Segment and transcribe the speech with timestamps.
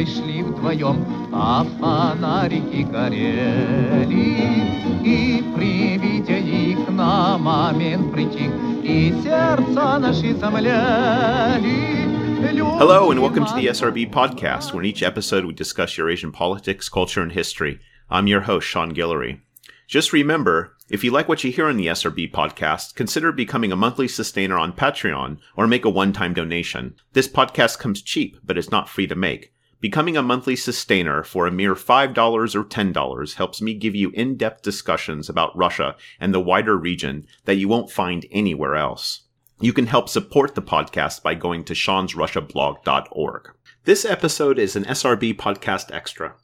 [0.00, 4.06] дорогой шли вдвоем, а фонарики горели.
[5.04, 8.50] И при виде их на момент притих,
[8.82, 12.06] и сердца наши замляли.
[12.78, 16.88] Hello, and welcome to the SRB podcast, where in each episode we discuss Eurasian politics,
[16.88, 17.78] culture, and history.
[18.08, 19.40] I'm your host, Sean Guillory.
[19.86, 23.76] Just remember, if you like what you hear on the SRB podcast, consider becoming a
[23.76, 26.94] monthly sustainer on Patreon or make a one-time donation.
[27.12, 29.52] This podcast comes cheap, but it's not free to make.
[29.81, 34.61] Becoming a monthly sustainer for a mere $5 or $10 helps me give you in-depth
[34.61, 39.21] discussions about Russia and the wider region that you won't find anywhere else.
[39.59, 43.53] You can help support the podcast by going to seansrussiablog.org.
[43.85, 46.35] This episode is an SRB podcast extra.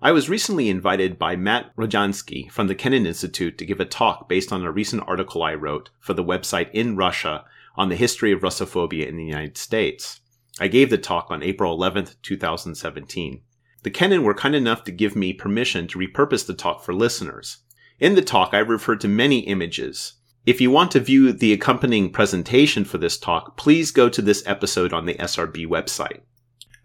[0.00, 4.26] I was recently invited by Matt Rojansky from the Kennan Institute to give a talk
[4.26, 7.44] based on a recent article I wrote for the website In Russia
[7.76, 10.20] on the history of Russophobia in the United States.
[10.58, 13.42] I gave the talk on April 11th, 2017.
[13.82, 17.58] The Kennan were kind enough to give me permission to repurpose the talk for listeners.
[18.00, 20.14] In the talk, I referred to many images.
[20.46, 24.42] If you want to view the accompanying presentation for this talk, please go to this
[24.46, 26.20] episode on the SRB website.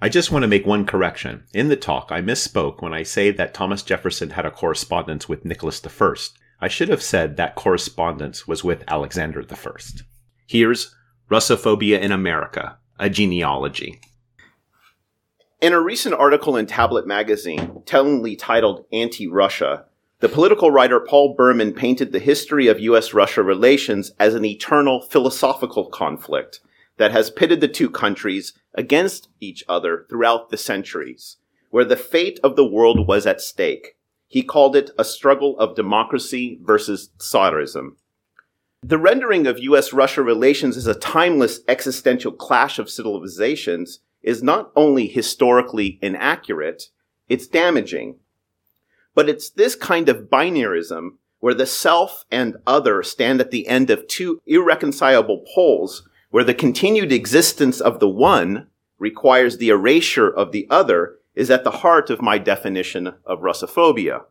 [0.02, 1.44] I just want to make one correction.
[1.54, 5.46] In the talk, I misspoke when I say that Thomas Jefferson had a correspondence with
[5.46, 6.14] Nicholas I.
[6.60, 9.72] I should have said that correspondence was with Alexander I.
[10.48, 10.96] Here's
[11.30, 14.00] Russophobia in America, a genealogy.
[15.60, 19.86] In a recent article in Tablet magazine, tellingly titled Anti Russia,
[20.20, 25.02] the political writer Paul Berman painted the history of US Russia relations as an eternal
[25.02, 26.60] philosophical conflict
[26.98, 31.38] that has pitted the two countries against each other throughout the centuries,
[31.72, 33.96] where the fate of the world was at stake.
[34.28, 37.96] He called it a struggle of democracy versus Tsarism.
[38.84, 44.72] The rendering of US Russia relations as a timeless existential clash of civilizations is not
[44.76, 46.90] only historically inaccurate,
[47.30, 48.18] it's damaging.
[49.14, 53.92] But it's this kind of binarism where the self and other stand at the end
[53.92, 60.52] of two irreconcilable poles where the continued existence of the one requires the erasure of
[60.52, 64.24] the other is at the heart of my definition of Russophobia.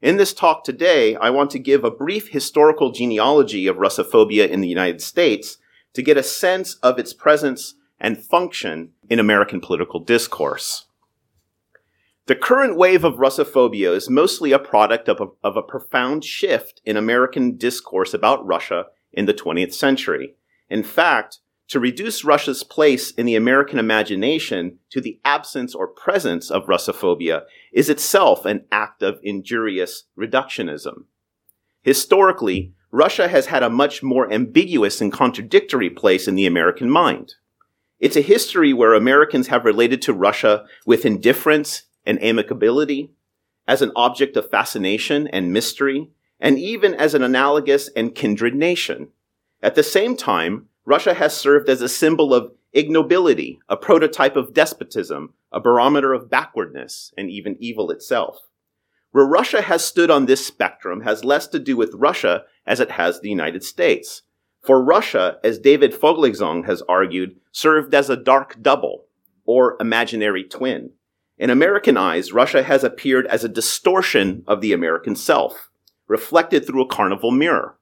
[0.00, 4.60] In this talk today, I want to give a brief historical genealogy of Russophobia in
[4.60, 5.58] the United States
[5.92, 10.86] to get a sense of its presence and function in American political discourse.
[12.26, 16.80] The current wave of Russophobia is mostly a product of a, of a profound shift
[16.84, 20.36] in American discourse about Russia in the 20th century.
[20.70, 21.38] In fact,
[21.68, 27.42] to reduce Russia's place in the American imagination to the absence or presence of Russophobia
[27.72, 31.04] is itself an act of injurious reductionism.
[31.82, 37.34] Historically, Russia has had a much more ambiguous and contradictory place in the American mind.
[38.00, 43.10] It's a history where Americans have related to Russia with indifference and amicability,
[43.66, 46.08] as an object of fascination and mystery,
[46.40, 49.08] and even as an analogous and kindred nation.
[49.62, 54.54] At the same time, Russia has served as a symbol of ignobility, a prototype of
[54.54, 58.40] despotism, a barometer of backwardness, and even evil itself.
[59.10, 62.92] Where Russia has stood on this spectrum has less to do with Russia as it
[62.92, 64.22] has the United States.
[64.60, 69.06] For Russia, as David Foglesong has argued, served as a dark double,
[69.46, 70.90] or imaginary twin.
[71.38, 75.70] In American eyes, Russia has appeared as a distortion of the American self,
[76.06, 77.78] reflected through a carnival mirror.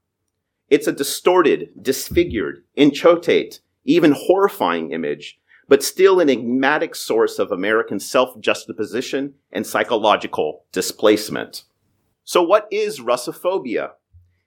[0.69, 5.39] It's a distorted, disfigured, inchoate, even horrifying image,
[5.69, 11.65] but still an enigmatic source of American self-juxtaposition and psychological displacement.
[12.25, 13.93] So what is Russophobia?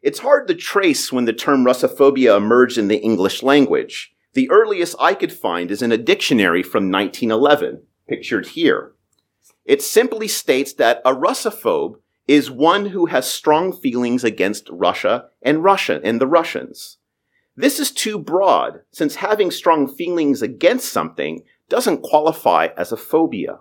[0.01, 4.13] It's hard to trace when the term Russophobia emerged in the English language.
[4.33, 8.93] The earliest I could find is in a dictionary from 1911, pictured here.
[9.65, 11.95] It simply states that a Russophobe
[12.27, 16.98] is one who has strong feelings against Russia and Russia and the Russians.
[17.59, 23.59] This is too broad, since having strong feelings against something doesn't qualify as a phobia.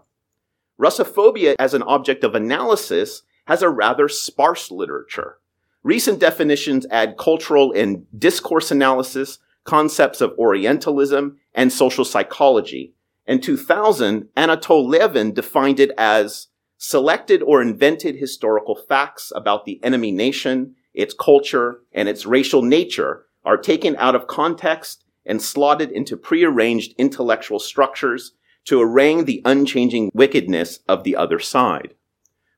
[0.81, 5.39] Russophobia as an object of analysis has a rather sparse literature.
[5.83, 12.95] Recent definitions add cultural and discourse analysis, concepts of Orientalism, and social psychology.
[13.27, 16.47] In 2000, Anatol Lieven defined it as
[16.77, 23.25] selected or invented historical facts about the enemy nation, its culture, and its racial nature
[23.49, 28.33] are taken out of context and slotted into prearranged intellectual structures
[28.67, 31.95] to arraign the unchanging wickedness of the other side.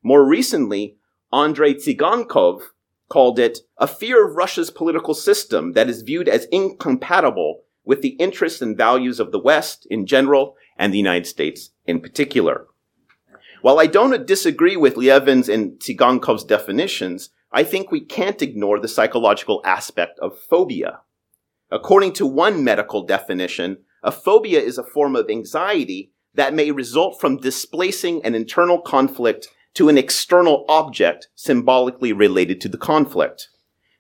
[0.03, 0.97] More recently,
[1.33, 2.63] Andrei Tsygankov
[3.09, 8.17] called it a fear of Russia's political system that is viewed as incompatible with the
[8.19, 12.67] interests and values of the West in general and the United States in particular.
[13.63, 18.89] While I don't disagree with Lieven's and Tsygankov's definitions, I think we can't ignore the
[18.89, 21.01] psychological aspect of phobia.
[21.71, 27.21] According to one medical definition, a phobia is a form of anxiety that may result
[27.21, 33.49] from displacing an internal conflict to an external object symbolically related to the conflict.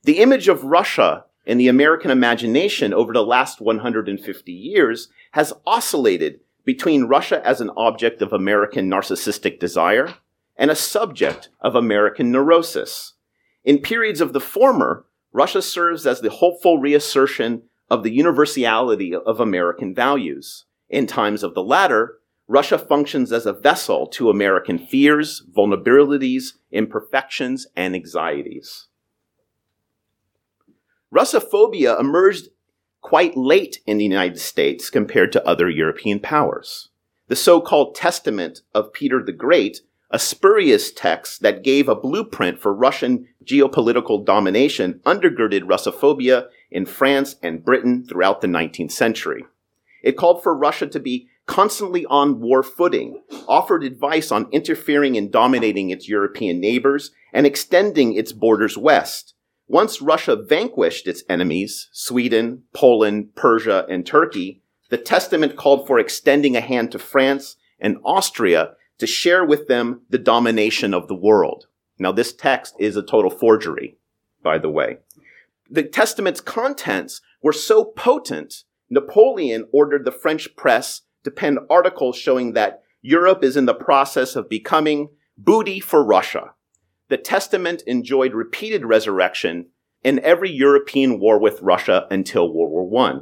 [0.04, 6.40] The image of Russia in the American imagination over the last 150 years has oscillated
[6.64, 10.14] between Russia as an object of American narcissistic desire
[10.56, 13.14] and a subject of American neurosis.
[13.64, 19.40] In periods of the former, Russia serves as the hopeful reassertion of the universality of
[19.40, 20.64] American values.
[20.88, 22.18] In times of the latter,
[22.48, 28.88] Russia functions as a vessel to American fears, vulnerabilities, imperfections, and anxieties.
[31.14, 32.48] Russophobia emerged
[33.00, 36.88] quite late in the United States compared to other European powers.
[37.28, 42.74] The so-called Testament of Peter the Great, a spurious text that gave a blueprint for
[42.74, 49.44] Russian geopolitical domination, undergirded Russophobia in France and Britain throughout the 19th century.
[50.02, 55.30] It called for Russia to be constantly on war footing, offered advice on interfering and
[55.30, 59.34] dominating its European neighbors, and extending its borders west,
[59.66, 66.56] once Russia vanquished its enemies, Sweden, Poland, Persia, and Turkey, the testament called for extending
[66.56, 71.66] a hand to France and Austria to share with them the domination of the world.
[71.98, 73.98] Now, this text is a total forgery,
[74.42, 74.98] by the way.
[75.68, 82.54] The testament's contents were so potent, Napoleon ordered the French press to pen articles showing
[82.54, 86.54] that Europe is in the process of becoming booty for Russia
[87.10, 89.66] the Testament enjoyed repeated resurrection
[90.02, 93.18] in every European war with Russia until World War I.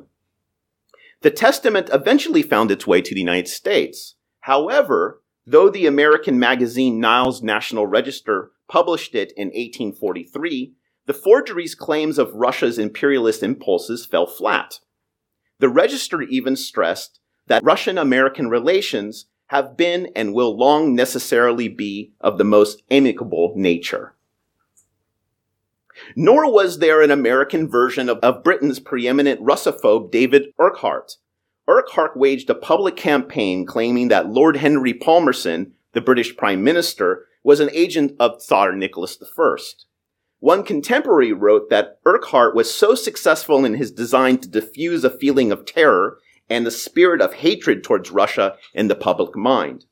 [1.22, 4.14] The Testament eventually found its way to the United States.
[4.40, 10.74] However, though the American magazine Niles National Register published it in 1843,
[11.06, 14.80] the forgery's claims of Russia's imperialist impulses fell flat.
[15.58, 22.12] The Register even stressed that Russian American relations have been and will long necessarily be
[22.20, 24.14] of the most amicable nature.
[26.14, 31.16] Nor was there an American version of, of Britain's preeminent Russophobe David Urquhart.
[31.68, 37.60] Urquhart waged a public campaign claiming that Lord Henry Palmerston, the British Prime Minister, was
[37.60, 39.56] an agent of Tsar Nicholas I.
[40.40, 45.52] One contemporary wrote that Urquhart was so successful in his design to diffuse a feeling
[45.52, 46.18] of terror
[46.48, 49.84] and the spirit of hatred towards Russia in the public mind.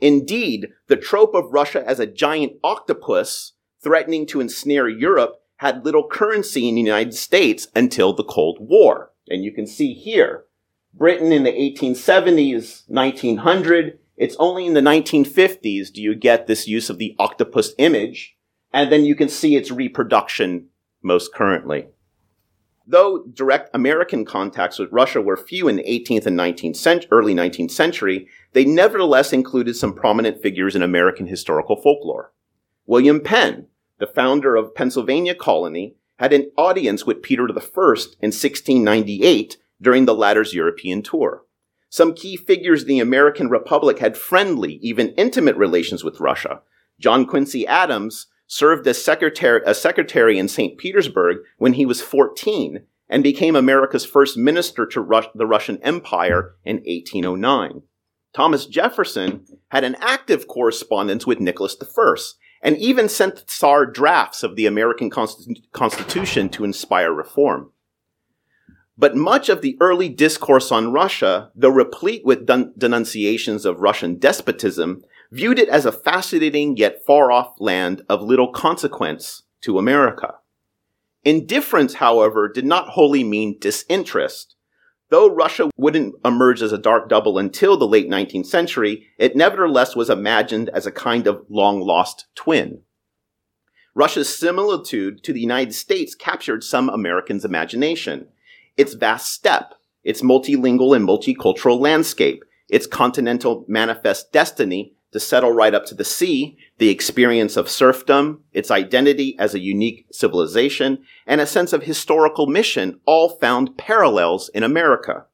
[0.00, 3.52] Indeed, the trope of Russia as a giant octopus
[3.82, 9.12] threatening to ensnare Europe had little currency in the United States until the Cold War.
[9.28, 10.44] And you can see here,
[10.94, 16.90] Britain in the 1870s, 1900, it's only in the 1950s do you get this use
[16.90, 18.36] of the octopus image,
[18.72, 20.68] and then you can see its reproduction
[21.02, 21.86] most currently.
[22.86, 27.34] Though direct American contacts with Russia were few in the 18th and 19th cent- early
[27.34, 32.32] 19th century, they nevertheless included some prominent figures in American historical folklore.
[32.86, 33.68] William Penn,
[33.98, 40.14] the founder of Pennsylvania colony, had an audience with Peter I in 1698 during the
[40.14, 41.44] latter's European tour.
[41.90, 46.62] Some key figures in the American Republic had friendly, even intimate relations with Russia.
[46.98, 50.76] John Quincy Adams, served as secretary, a secretary in St.
[50.78, 56.54] Petersburg when he was 14 and became America's first minister to Rus- the Russian Empire
[56.64, 57.82] in 1809.
[58.34, 62.14] Thomas Jefferson had an active correspondence with Nicholas I
[62.62, 67.72] and even sent Tsar drafts of the American Constitu- Constitution to inspire reform.
[68.96, 75.02] But much of the early discourse on Russia, though replete with denunciations of Russian despotism,
[75.30, 80.34] viewed it as a fascinating yet far off land of little consequence to America.
[81.24, 84.56] Indifference, however, did not wholly mean disinterest.
[85.08, 89.94] Though Russia wouldn't emerge as a dark double until the late 19th century, it nevertheless
[89.94, 92.82] was imagined as a kind of long lost twin.
[93.94, 98.28] Russia's similitude to the United States captured some Americans' imagination.
[98.76, 105.74] Its vast steppe, its multilingual and multicultural landscape, its continental manifest destiny to settle right
[105.74, 111.40] up to the sea, the experience of serfdom, its identity as a unique civilization, and
[111.40, 115.26] a sense of historical mission all found parallels in America.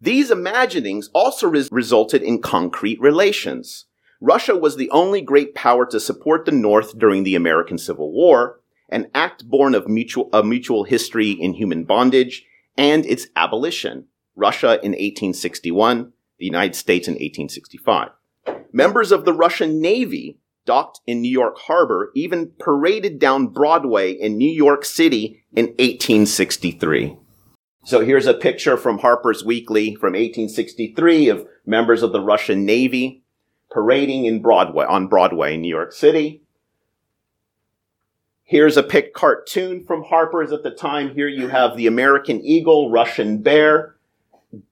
[0.00, 3.86] These imaginings also res- resulted in concrete relations.
[4.20, 8.60] Russia was the only great power to support the North during the American Civil War,
[8.90, 12.44] an act born of mutual, a mutual history in human bondage
[12.78, 14.06] and its abolition.
[14.36, 18.10] Russia in 1861, the United States in 1865.
[18.72, 24.36] Members of the Russian Navy docked in New York Harbor even paraded down Broadway in
[24.36, 27.16] New York City in 1863.
[27.84, 33.24] So here's a picture from Harper's Weekly from 1863 of members of the Russian Navy
[33.70, 36.42] parading in Broadway, on Broadway in New York City.
[38.48, 41.14] Here's a pic cartoon from Harper's at the time.
[41.14, 43.96] Here you have the American eagle, Russian bear,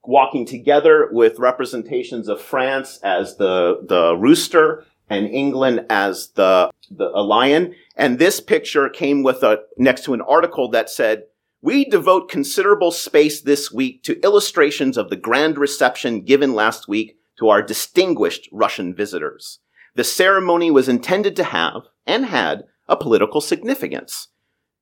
[0.03, 7.11] walking together with representations of France as the, the rooster and England as the, the
[7.15, 7.75] a lion.
[7.97, 11.25] And this picture came with a, next to an article that said,
[11.61, 17.19] we devote considerable space this week to illustrations of the grand reception given last week
[17.39, 19.59] to our distinguished Russian visitors.
[19.97, 24.29] The ceremony was intended to have, and had, a political significance.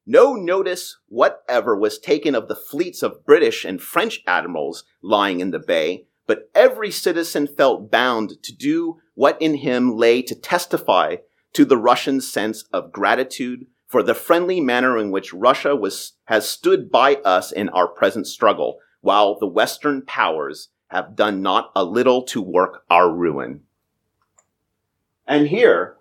[0.06, 5.50] No notice whatever was taken of the fleets of British and French admirals lying in
[5.50, 11.16] the bay, but every citizen felt bound to do what in him lay to testify
[11.54, 16.48] to the Russian sense of gratitude for the friendly manner in which Russia was, has
[16.48, 21.84] stood by us in our present struggle, while the Western powers have done not a
[21.84, 23.60] little to work our ruin.
[25.26, 25.96] And here,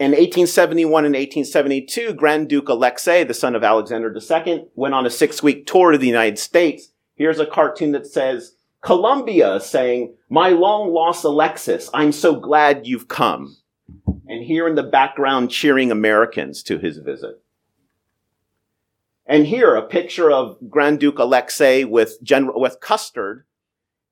[0.00, 5.10] in 1871 and 1872, Grand Duke Alexei, the son of Alexander II, went on a
[5.10, 6.92] six week tour to the United States.
[7.16, 13.08] Here's a cartoon that says, Columbia saying, My long lost Alexis, I'm so glad you've
[13.08, 13.58] come.
[14.26, 17.42] And here in the background, cheering Americans to his visit.
[19.26, 23.44] And here, a picture of Grand Duke Alexei with General, with Custer.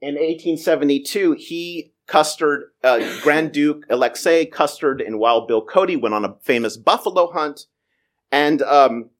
[0.02, 6.24] In 1872, he Custer, uh, Grand Duke Alexei Custer and Wild Bill Cody went on
[6.24, 7.66] a famous buffalo hunt.
[8.32, 9.10] And um,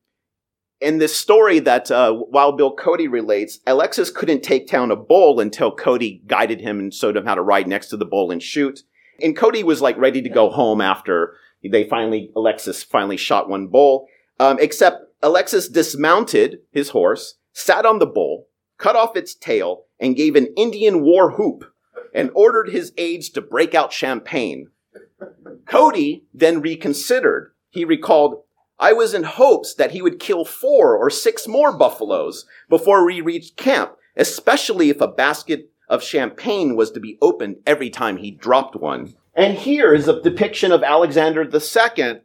[0.81, 5.39] in this story that uh, Wild Bill Cody relates, Alexis couldn't take down a bull
[5.39, 8.43] until Cody guided him and showed him how to ride next to the bull and
[8.43, 8.83] shoot.
[9.23, 13.67] And Cody was like ready to go home after they finally, Alexis finally shot one
[13.67, 14.07] bull.
[14.41, 18.47] Um, except Alexis dismounted his horse, sat on the bull,
[18.79, 21.65] cut off its tail, and gave an Indian war whoop
[22.19, 24.69] and ordered his aides to break out champagne.
[25.67, 27.53] Cody then reconsidered.
[27.71, 28.43] He recalled,
[28.77, 33.21] I was in hopes that he would kill four or six more buffaloes before we
[33.21, 38.33] reached camp, especially if a basket of champagne was to be opened every time he
[38.33, 39.15] dropped one.
[39.33, 42.23] And here is a depiction of Alexander II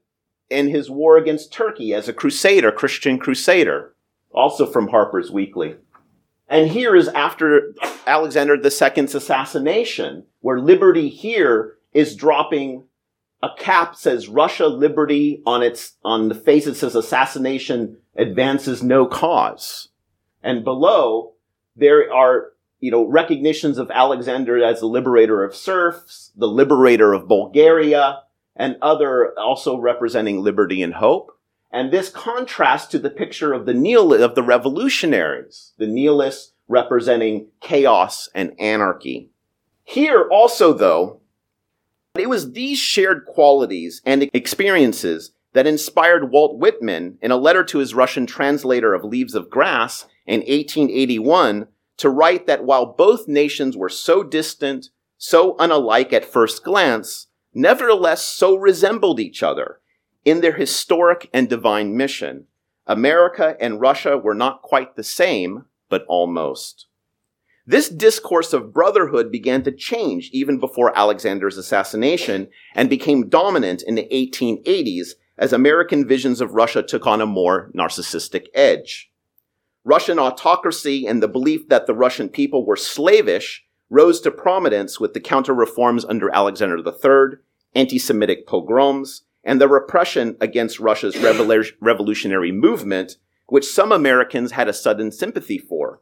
[0.49, 3.93] in his war against Turkey as a crusader, Christian crusader,
[4.31, 5.75] also from Harper's Weekly.
[6.49, 7.73] And here is after
[8.05, 12.83] Alexander II's assassination, where liberty here is dropping
[13.41, 19.05] a cap says Russia liberty on its, on the face it says assassination advances no
[19.05, 19.89] cause.
[20.41, 21.33] And below,
[21.75, 27.27] there are, you know, recognitions of Alexander as the liberator of serfs, the liberator of
[27.27, 28.19] Bulgaria,
[28.55, 31.32] and other also representing liberty and hope.
[31.73, 37.47] And this contrasts to the picture of the nihil of the revolutionaries, the nihilists representing
[37.61, 39.31] chaos and anarchy.
[39.83, 41.21] Here also, though,
[42.15, 47.79] it was these shared qualities and experiences that inspired Walt Whitman in a letter to
[47.79, 53.75] his Russian translator of Leaves of Grass in 1881 to write that while both nations
[53.75, 59.79] were so distant, so unalike at first glance, nevertheless so resembled each other
[60.25, 62.45] in their historic and divine mission,
[62.87, 66.87] America and Russia were not quite the same, but almost.
[67.65, 73.95] This discourse of brotherhood began to change even before Alexander's assassination and became dominant in
[73.95, 79.11] the 1880s as American visions of Russia took on a more narcissistic edge.
[79.85, 85.13] Russian autocracy and the belief that the Russian people were slavish rose to prominence with
[85.13, 87.37] the counter reforms under Alexander III,
[87.75, 94.73] anti Semitic pogroms, and the repression against Russia's revolutionary movement, which some Americans had a
[94.73, 96.01] sudden sympathy for,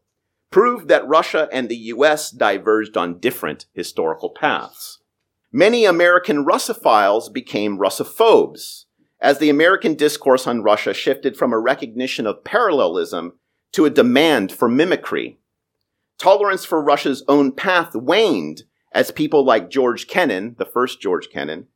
[0.51, 4.99] proved that Russia and the US diverged on different historical paths.
[5.51, 8.85] Many American Russophiles became Russophobes,
[9.19, 13.33] as the American discourse on Russia shifted from a recognition of parallelism
[13.71, 15.39] to a demand for mimicry.
[16.17, 21.67] Tolerance for Russia's own path waned as people like George Kennan, the first George Kennan,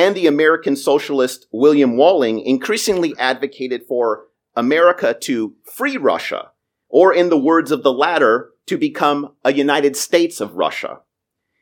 [0.00, 6.52] and the American socialist William Walling increasingly advocated for America to free Russia,
[6.88, 11.00] or in the words of the latter, to become a United States of Russia.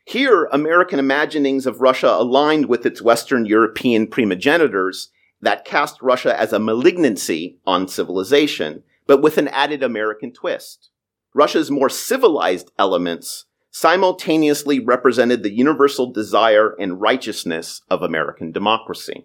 [0.04, 5.08] Here, American imaginings of Russia aligned with its Western European primogenitors
[5.40, 10.90] that cast Russia as a malignancy on civilization, but with an added American twist.
[11.34, 13.46] Russia's more civilized elements
[13.78, 19.24] simultaneously represented the universal desire and righteousness of American democracy.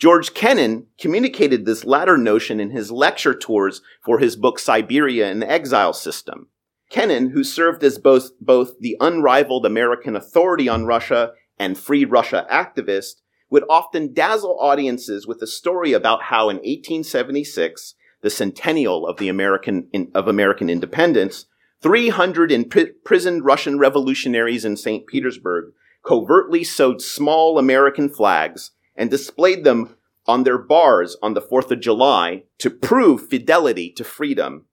[0.00, 5.40] George Kennan communicated this latter notion in his lecture tours for his book Siberia and
[5.40, 6.48] the Exile System.
[6.90, 12.48] Kennan, who served as both, both the unrivaled American authority on Russia and free Russia
[12.50, 19.18] activist, would often dazzle audiences with a story about how in 1876, the centennial of
[19.18, 21.46] the American, of American independence,
[21.82, 25.06] 300 imprisoned Russian revolutionaries in St.
[25.06, 25.72] Petersburg
[26.04, 31.80] covertly sewed small American flags and displayed them on their bars on the 4th of
[31.80, 34.66] July to prove fidelity to freedom.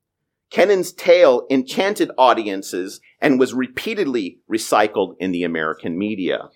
[0.50, 6.50] Kennan's tale enchanted audiences and was repeatedly recycled in the American media.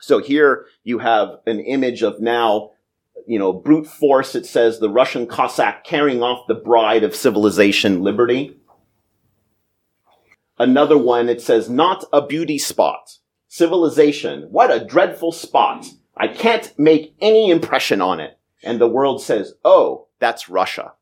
[0.00, 2.70] So here you have an image of now,
[3.26, 4.34] you know, brute force.
[4.34, 8.56] It says the Russian Cossack carrying off the bride of civilization, liberty.
[10.58, 13.18] Another one, it says, not a beauty spot.
[13.48, 14.48] Civilization.
[14.50, 15.86] What a dreadful spot.
[16.16, 18.38] I can't make any impression on it.
[18.62, 20.92] And the world says, oh, that's Russia.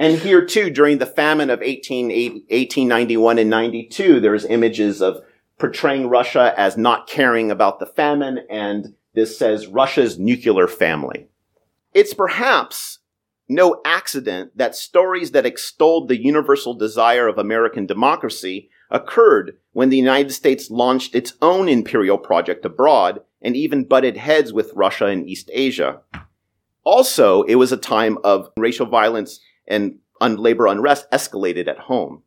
[0.00, 5.22] And here too, during the famine of 18, 1891 and 92, there's images of
[5.58, 11.28] portraying Russia as not caring about the famine, and this says Russia's nuclear family.
[11.92, 12.99] It's perhaps
[13.50, 19.96] no accident that stories that extolled the universal desire of American democracy occurred when the
[19.96, 25.28] United States launched its own imperial project abroad and even butted heads with Russia in
[25.28, 26.00] East Asia.
[26.84, 32.22] Also, it was a time of racial violence and labor unrest escalated at home.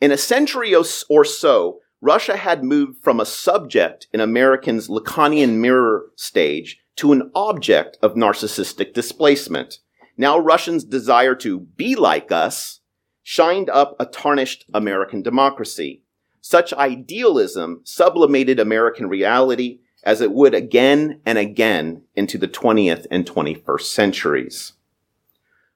[0.00, 6.06] In a century or so, Russia had moved from a subject in Americans' Lacanian mirror
[6.16, 9.78] stage to an object of narcissistic displacement.
[10.16, 12.80] Now Russians' desire to be like us
[13.22, 16.02] shined up a tarnished American democracy.
[16.40, 23.26] Such idealism sublimated American reality as it would again and again into the 20th and
[23.26, 24.72] 21st centuries.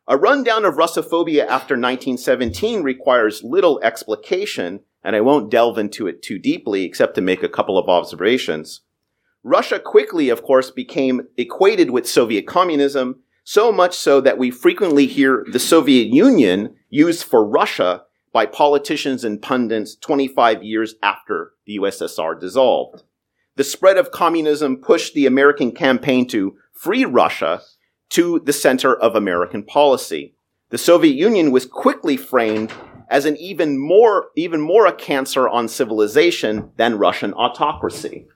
[0.06, 6.22] A rundown of Russophobia after 1917 requires little explication, and I won't delve into it
[6.22, 8.82] too deeply except to make a couple of observations.
[9.42, 15.06] Russia quickly, of course, became equated with Soviet communism so much so that we frequently
[15.06, 21.78] hear the Soviet Union used for Russia by politicians and pundits 25 years after the
[21.78, 23.04] USSR dissolved.
[23.56, 27.62] The spread of communism pushed the American campaign to free Russia
[28.10, 30.34] to the center of American policy.
[30.68, 32.70] The Soviet Union was quickly framed
[33.08, 38.26] as an even more, even more a cancer on civilization than Russian autocracy.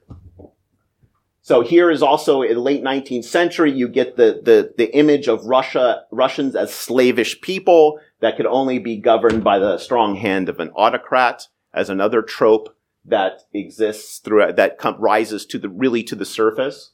[1.45, 5.45] So here is also in late 19th century, you get the, the, the image of
[5.45, 10.61] Russia, Russians as slavish people that could only be governed by the strong hand of
[10.61, 16.15] an autocrat as another trope that exists throughout, that com- rises to the, really to
[16.15, 16.93] the surface.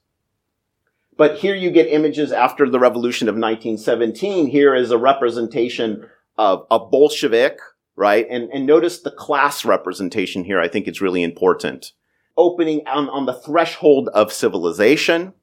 [1.19, 4.47] But here you get images after the revolution of 1917.
[4.47, 6.09] Here is a representation
[6.39, 7.59] of a Bolshevik,
[7.97, 8.27] right?
[8.31, 10.59] And, and notice the class representation here.
[10.59, 11.93] I think it's really important
[12.39, 15.35] opening on, on the threshold of civilization.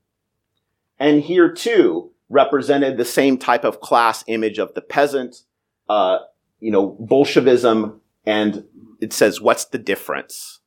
[0.97, 5.43] And here too represented the same type of class image of the peasant,
[5.87, 6.19] uh,
[6.59, 8.63] you know, Bolshevism, and
[8.99, 10.61] it says, what's the difference?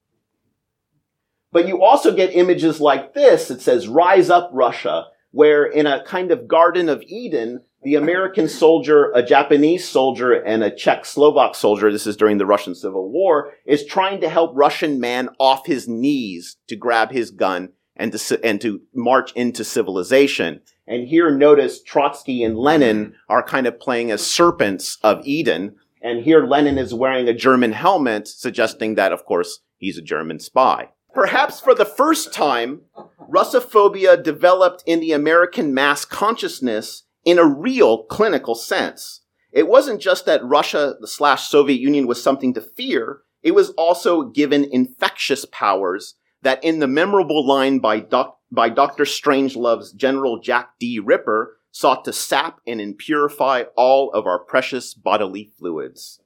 [1.51, 3.51] But you also get images like this.
[3.51, 8.49] It says, rise up Russia, where in a kind of Garden of Eden, the American
[8.49, 13.11] soldier, a Japanese soldier, and a Czech Slovak soldier, this is during the Russian Civil
[13.11, 18.13] War, is trying to help Russian man off his knees to grab his gun and
[18.13, 20.61] to, and to march into civilization.
[20.87, 25.77] And here notice Trotsky and Lenin are kind of playing as serpents of Eden.
[26.03, 30.41] And here Lenin is wearing a German helmet, suggesting that, of course, he's a German
[30.41, 30.91] spy.
[31.15, 32.83] Perhaps for the first time,
[33.29, 39.21] Russophobia developed in the American mass consciousness in a real clinical sense.
[39.53, 43.21] It wasn't just that Russia the slash Soviet Union was something to fear.
[43.43, 49.05] It was also given infectious powers that in the memorable line by, doc, by Dr.
[49.05, 50.99] Strangelove's General Jack D.
[50.99, 56.21] Ripper sought to sap and impurify all of our precious bodily fluids.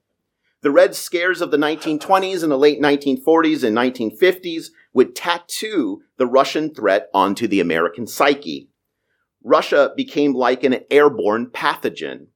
[0.61, 6.29] The Red Scares of the 1920s and the late 1940s and 1950s would tattoo the
[6.29, 8.69] Russian threat onto the American psyche.
[9.45, 12.27] Russia became like an airborne pathogen,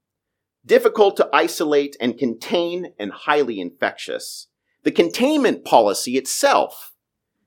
[0.64, 4.48] difficult to isolate and contain and highly infectious.
[4.82, 6.92] The containment policy itself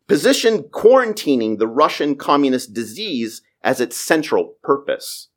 [0.07, 5.27] positioned quarantining the Russian communist disease as its central purpose.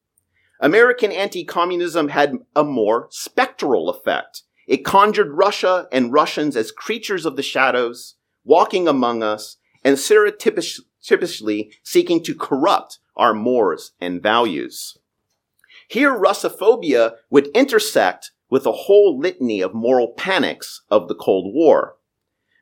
[0.61, 4.42] American anti-communism had a more spectral effect.
[4.68, 11.72] It conjured Russia and Russians as creatures of the shadows, walking among us, and surreptitiously
[11.82, 14.98] seeking to corrupt our mores and values.
[15.88, 21.96] Here, Russophobia would intersect with a whole litany of moral panics of the Cold War.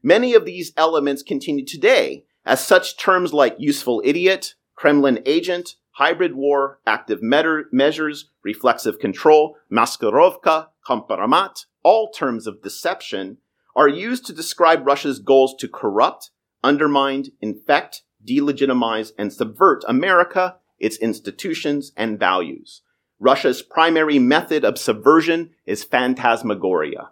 [0.03, 6.35] Many of these elements continue today, as such terms like useful idiot, Kremlin agent, hybrid
[6.35, 13.39] war, active measures, reflexive control, maskirovka, kompromat, all terms of deception,
[13.77, 16.31] are used to describe Russia's goals to corrupt,
[16.63, 22.83] undermine, infect, delegitimize, and subvert America, its institutions, and values.
[23.19, 27.11] Russia's primary method of subversion is phantasmagoria.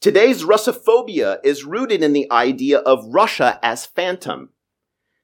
[0.00, 4.50] Today's Russophobia is rooted in the idea of Russia as phantom.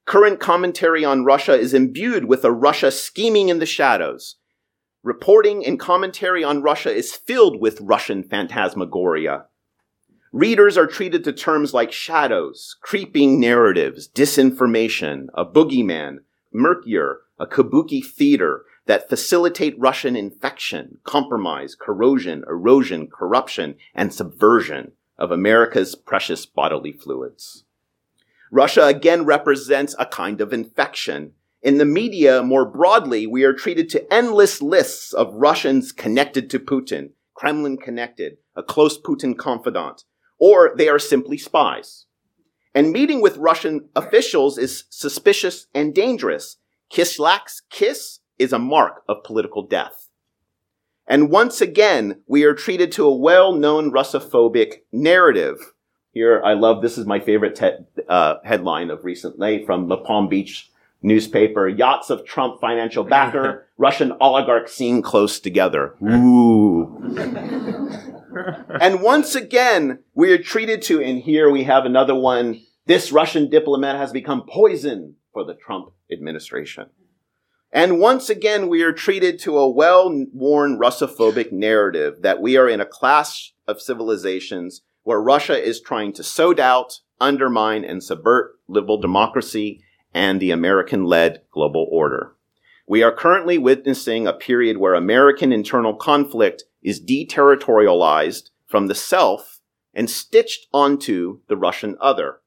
[0.05, 4.37] Current commentary on Russia is imbued with a Russia scheming in the shadows.
[5.03, 9.47] Reporting and commentary on Russia is filled with Russian phantasmagoria.
[10.33, 16.19] Readers are treated to terms like shadows, creeping narratives, disinformation, a boogeyman,
[16.53, 25.31] murkier, a kabuki theater that facilitate Russian infection, compromise, corrosion, erosion, corruption, and subversion of
[25.31, 27.65] America's precious bodily fluids.
[28.51, 31.33] Russia again represents a kind of infection.
[31.63, 36.59] In the media, more broadly, we are treated to endless lists of Russians connected to
[36.59, 40.05] Putin, Kremlin connected, a close Putin confidant,
[40.39, 42.07] or they are simply spies.
[42.75, 46.59] And meeting with Russian officials is suspicious and dangerous.
[46.93, 50.09] Kislyak's kiss is a mark of political death.
[51.07, 55.73] And once again, we are treated to a well-known Russophobic narrative.
[56.13, 60.29] Here, I love, this is my favorite te- uh, headline of recently from the Palm
[60.29, 60.71] Beach
[61.03, 61.69] newspaper.
[61.69, 65.95] Yachts of Trump financial backer, Russian oligarchs seen close together.
[66.03, 66.99] Ooh.
[68.81, 72.61] and once again, we are treated to, and here we have another one.
[72.87, 76.87] This Russian diplomat has become poison for the Trump administration.
[77.71, 82.81] And once again, we are treated to a well-worn Russophobic narrative that we are in
[82.81, 89.01] a clash of civilizations where Russia is trying to sow doubt, undermine, and subvert liberal
[89.01, 89.83] democracy
[90.15, 92.35] and the American-led global order.
[92.87, 99.61] We are currently witnessing a period where American internal conflict is deterritorialized from the self
[99.93, 102.41] and stitched onto the Russian other.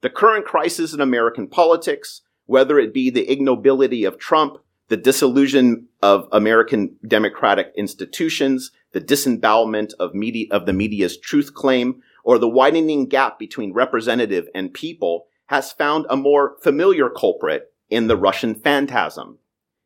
[0.00, 5.88] The current crisis in American politics, whether it be the ignobility of Trump, the disillusion
[6.00, 12.48] of American democratic institutions, the disembowelment of media, of the media's truth claim, or the
[12.48, 18.54] widening gap between representative and people has found a more familiar culprit in the Russian
[18.54, 19.38] phantasm.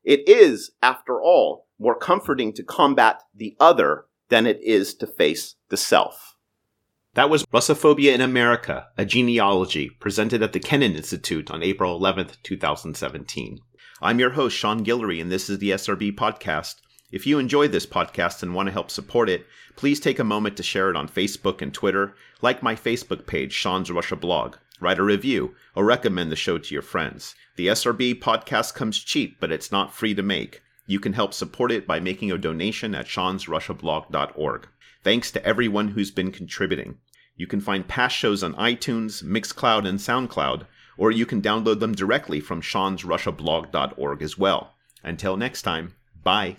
[0.04, 5.56] It is, after all, more comforting to combat the other than it is to face
[5.68, 6.36] the self.
[7.14, 12.42] That was Russophobia in America, a genealogy presented at the Kennan Institute on April 11th,
[12.42, 13.58] 2017.
[14.00, 16.76] I'm your host, Sean Guillory, and this is the SRB Podcast.
[17.12, 19.46] If you enjoy this podcast and want to help support it,
[19.76, 23.52] please take a moment to share it on Facebook and Twitter, like my Facebook page,
[23.52, 27.34] Sean's Russia Blog, write a review, or recommend the show to your friends.
[27.56, 30.62] The SRB podcast comes cheap, but it's not free to make.
[30.86, 34.68] You can help support it by making a donation at seansrussiablog.org.
[35.04, 36.98] Thanks to everyone who's been contributing.
[37.36, 40.66] You can find past shows on iTunes, Mixcloud, and SoundCloud,
[40.98, 44.74] or you can download them directly from seansrussiablog.org as well.
[45.02, 46.58] Until next time, bye.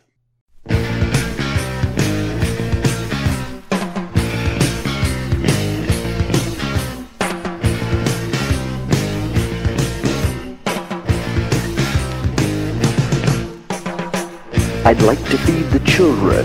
[14.85, 16.43] I'd like to feed the children,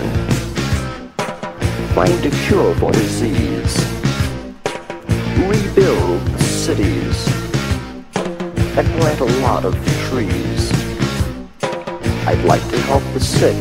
[1.93, 3.75] find a cure for disease,
[5.45, 7.27] rebuild cities,
[8.15, 9.75] and plant a lot of
[10.07, 10.71] trees.
[12.25, 13.57] I'd like to help the sick,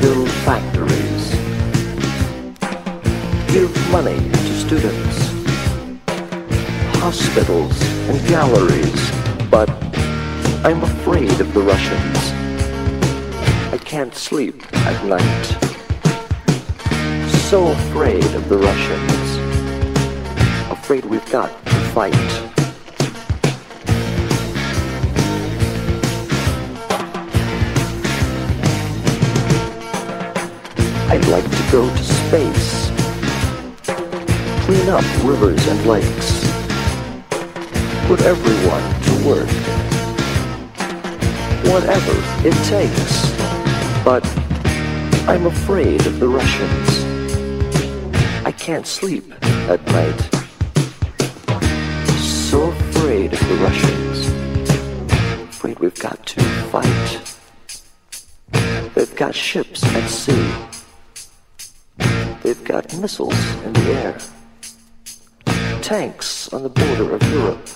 [0.00, 1.32] build factories,
[3.52, 5.16] give money to students,
[7.00, 9.10] hospitals and galleries,
[9.50, 9.68] but
[10.64, 12.35] I'm afraid of the Russians.
[13.76, 15.44] I can't sleep at night.
[17.50, 19.36] So afraid of the Russians.
[20.70, 22.14] Afraid we've got to fight.
[31.10, 32.90] I'd like to go to space.
[34.64, 36.40] Clean up rivers and lakes.
[38.06, 39.66] Put everyone to work
[41.68, 42.12] whatever
[42.46, 43.55] it takes.
[44.06, 44.24] But
[45.28, 47.04] I'm afraid of the Russians.
[48.46, 50.20] I can't sleep at night.
[52.20, 54.28] So afraid of the Russians.
[55.48, 56.40] Afraid we've got to
[56.70, 57.36] fight.
[58.94, 60.52] They've got ships at sea.
[62.44, 64.18] They've got missiles in the air.
[65.82, 67.68] Tanks on the border of Europe.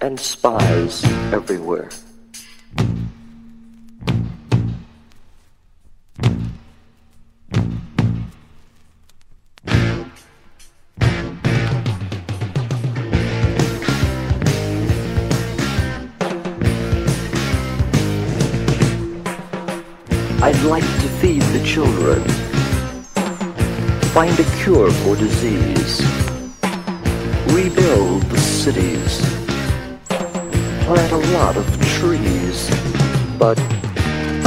[0.00, 1.90] And spies everywhere.
[20.42, 22.22] I'd like to feed the children,
[24.14, 26.00] find a cure for disease,
[27.52, 29.20] rebuild the cities,
[30.86, 31.66] plant a lot of
[31.98, 32.70] trees,
[33.38, 33.58] but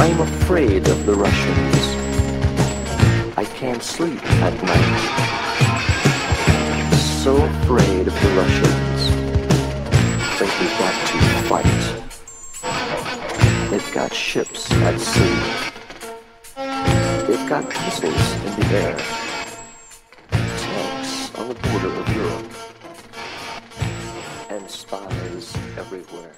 [0.04, 1.76] I'm afraid of the Russians.
[3.38, 5.00] I can't sleep at night.
[7.22, 9.00] So afraid of the Russians.
[10.36, 11.16] Think we've got to
[11.48, 11.82] fight.
[13.70, 15.40] They've got ships at sea.
[17.26, 18.98] They've got missiles in the air.
[20.28, 22.52] Tanks on the border of Europe.
[24.50, 26.34] And spies everywhere.